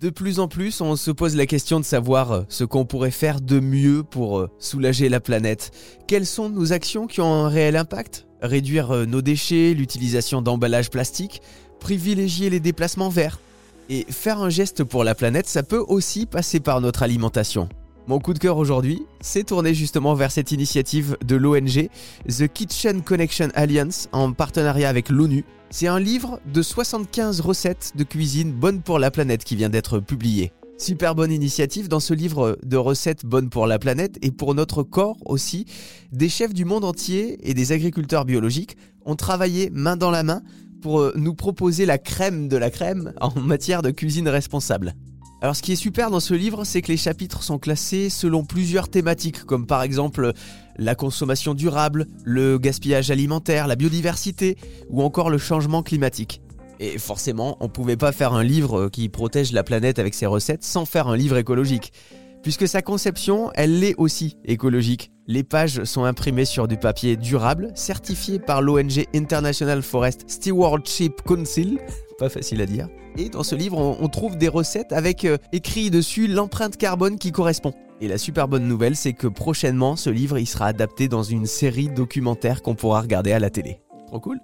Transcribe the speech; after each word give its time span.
De 0.00 0.10
plus 0.10 0.38
en 0.38 0.46
plus, 0.46 0.80
on 0.80 0.94
se 0.94 1.10
pose 1.10 1.34
la 1.34 1.46
question 1.46 1.80
de 1.80 1.84
savoir 1.84 2.30
euh, 2.30 2.42
ce 2.48 2.62
qu'on 2.62 2.84
pourrait 2.84 3.10
faire 3.10 3.40
de 3.40 3.58
mieux 3.58 4.04
pour 4.04 4.38
euh, 4.38 4.48
soulager 4.60 5.08
la 5.08 5.18
planète. 5.18 5.72
Quelles 6.06 6.26
sont 6.26 6.48
nos 6.48 6.72
actions 6.72 7.08
qui 7.08 7.20
ont 7.20 7.32
un 7.32 7.48
réel 7.48 7.74
impact? 7.74 8.28
Réduire 8.40 8.92
euh, 8.92 9.06
nos 9.06 9.22
déchets, 9.22 9.74
l'utilisation 9.74 10.40
d'emballages 10.40 10.90
plastiques, 10.90 11.42
privilégier 11.80 12.48
les 12.48 12.60
déplacements 12.60 13.08
verts. 13.08 13.40
Et 13.90 14.06
faire 14.08 14.40
un 14.40 14.50
geste 14.50 14.84
pour 14.84 15.02
la 15.02 15.16
planète, 15.16 15.48
ça 15.48 15.64
peut 15.64 15.84
aussi 15.88 16.26
passer 16.26 16.60
par 16.60 16.80
notre 16.80 17.02
alimentation. 17.02 17.68
Mon 18.08 18.20
coup 18.20 18.32
de 18.32 18.38
cœur 18.38 18.56
aujourd'hui, 18.56 19.02
c'est 19.20 19.44
tourné 19.44 19.74
justement 19.74 20.14
vers 20.14 20.30
cette 20.30 20.50
initiative 20.50 21.18
de 21.22 21.36
l'ONG 21.36 21.90
The 22.26 22.48
Kitchen 22.48 23.02
Connection 23.02 23.48
Alliance 23.54 24.08
en 24.12 24.32
partenariat 24.32 24.88
avec 24.88 25.10
l'ONU. 25.10 25.44
C'est 25.68 25.88
un 25.88 26.00
livre 26.00 26.40
de 26.50 26.62
75 26.62 27.40
recettes 27.40 27.92
de 27.96 28.04
cuisine 28.04 28.50
bonnes 28.50 28.80
pour 28.80 28.98
la 28.98 29.10
planète 29.10 29.44
qui 29.44 29.56
vient 29.56 29.68
d'être 29.68 30.00
publié. 30.00 30.52
Super 30.78 31.14
bonne 31.14 31.30
initiative 31.30 31.88
dans 31.88 32.00
ce 32.00 32.14
livre 32.14 32.56
de 32.64 32.78
recettes 32.78 33.26
bonnes 33.26 33.50
pour 33.50 33.66
la 33.66 33.78
planète 33.78 34.16
et 34.22 34.30
pour 34.30 34.54
notre 34.54 34.82
corps 34.82 35.18
aussi. 35.26 35.66
Des 36.10 36.30
chefs 36.30 36.54
du 36.54 36.64
monde 36.64 36.86
entier 36.86 37.36
et 37.42 37.52
des 37.52 37.72
agriculteurs 37.72 38.24
biologiques 38.24 38.78
ont 39.04 39.16
travaillé 39.16 39.68
main 39.68 39.98
dans 39.98 40.10
la 40.10 40.22
main 40.22 40.40
pour 40.80 41.12
nous 41.14 41.34
proposer 41.34 41.84
la 41.84 41.98
crème 41.98 42.48
de 42.48 42.56
la 42.56 42.70
crème 42.70 43.12
en 43.20 43.38
matière 43.38 43.82
de 43.82 43.90
cuisine 43.90 44.28
responsable. 44.28 44.94
Alors 45.40 45.54
ce 45.54 45.62
qui 45.62 45.72
est 45.72 45.76
super 45.76 46.10
dans 46.10 46.18
ce 46.18 46.34
livre, 46.34 46.64
c'est 46.64 46.82
que 46.82 46.90
les 46.90 46.96
chapitres 46.96 47.44
sont 47.44 47.58
classés 47.58 48.10
selon 48.10 48.44
plusieurs 48.44 48.88
thématiques, 48.88 49.44
comme 49.44 49.66
par 49.66 49.82
exemple 49.82 50.32
la 50.76 50.96
consommation 50.96 51.54
durable, 51.54 52.06
le 52.24 52.58
gaspillage 52.58 53.12
alimentaire, 53.12 53.68
la 53.68 53.76
biodiversité 53.76 54.56
ou 54.90 55.02
encore 55.02 55.30
le 55.30 55.38
changement 55.38 55.84
climatique. 55.84 56.42
Et 56.80 56.98
forcément, 56.98 57.56
on 57.60 57.64
ne 57.64 57.70
pouvait 57.70 57.96
pas 57.96 58.10
faire 58.10 58.32
un 58.32 58.42
livre 58.42 58.88
qui 58.88 59.08
protège 59.08 59.52
la 59.52 59.62
planète 59.62 60.00
avec 60.00 60.14
ses 60.14 60.26
recettes 60.26 60.64
sans 60.64 60.84
faire 60.84 61.06
un 61.06 61.16
livre 61.16 61.36
écologique. 61.36 61.92
Puisque 62.42 62.66
sa 62.66 62.82
conception, 62.82 63.50
elle 63.54 63.80
l'est 63.80 63.94
aussi 63.96 64.36
écologique. 64.44 65.12
Les 65.26 65.42
pages 65.44 65.84
sont 65.84 66.04
imprimées 66.04 66.44
sur 66.44 66.66
du 66.66 66.78
papier 66.78 67.16
durable, 67.16 67.70
certifié 67.74 68.38
par 68.38 68.62
l'ONG 68.62 69.06
International 69.14 69.82
Forest 69.82 70.24
Stewardship 70.28 71.22
Council, 71.22 71.78
pas 72.18 72.28
facile 72.28 72.60
à 72.60 72.66
dire. 72.66 72.88
Et 73.16 73.28
dans 73.28 73.42
ce 73.42 73.54
livre, 73.54 73.78
on, 73.78 74.08
trouve 74.08 74.36
des 74.36 74.48
recettes 74.48 74.92
avec 74.92 75.24
euh, 75.24 75.38
écrit 75.52 75.90
dessus 75.90 76.26
l'empreinte 76.26 76.76
carbone 76.76 77.18
qui 77.18 77.32
correspond. 77.32 77.72
Et 78.00 78.08
la 78.08 78.18
super 78.18 78.46
bonne 78.46 78.68
nouvelle, 78.68 78.96
c'est 78.96 79.12
que 79.12 79.26
prochainement, 79.26 79.96
ce 79.96 80.10
livre 80.10 80.38
il 80.38 80.46
sera 80.46 80.66
adapté 80.66 81.08
dans 81.08 81.22
une 81.22 81.46
série 81.46 81.88
documentaire 81.88 82.62
qu'on 82.62 82.74
pourra 82.74 83.00
regarder 83.00 83.32
à 83.32 83.38
la 83.38 83.50
télé. 83.50 83.80
Trop 84.06 84.20
cool 84.20 84.38